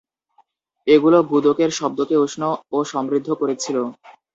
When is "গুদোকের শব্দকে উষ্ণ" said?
1.29-2.41